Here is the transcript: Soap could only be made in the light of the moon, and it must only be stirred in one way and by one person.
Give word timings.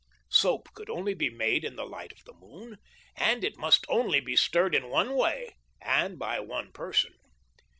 Soap 0.29 0.69
could 0.73 0.89
only 0.89 1.13
be 1.13 1.29
made 1.29 1.63
in 1.63 1.75
the 1.75 1.85
light 1.85 2.11
of 2.11 2.23
the 2.25 2.33
moon, 2.33 2.79
and 3.15 3.43
it 3.43 3.55
must 3.59 3.85
only 3.87 4.19
be 4.19 4.35
stirred 4.35 4.73
in 4.73 4.89
one 4.89 5.13
way 5.13 5.57
and 5.79 6.17
by 6.17 6.39
one 6.39 6.71
person. 6.71 7.13